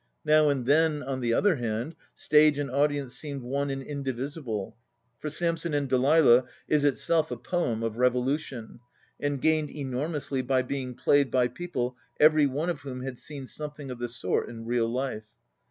Now 0.25 0.49
and 0.49 0.65
then, 0.65 1.03
on 1.03 1.21
the 1.21 1.35
other 1.35 1.57
hand, 1.57 1.95
stage 2.15 2.57
and 2.57 2.71
audience 2.71 3.13
seemed 3.15 3.43
one 3.43 3.69
and 3.69 3.83
indivisible. 3.83 4.75
For 5.19 5.29
"Samson 5.29 5.75
and 5.75 5.87
Delilah" 5.87 6.45
is 6.67 6.83
itself 6.83 7.29
a 7.29 7.37
poem 7.37 7.83
of 7.83 7.97
revolution, 7.97 8.79
and 9.19 9.39
gained 9.39 9.69
enor 9.69 10.09
mously 10.09 10.41
by 10.41 10.63
being 10.63 10.95
played 10.95 11.29
by 11.29 11.49
people 11.49 11.97
every 12.19 12.47
one 12.47 12.71
of 12.71 12.81
whom 12.81 13.03
had 13.03 13.19
seen 13.19 13.45
something 13.45 13.91
of 13.91 13.99
the 13.99 14.09
sort 14.09 14.49
in 14.49 14.65
real 14.65 14.87
life. 14.87 15.29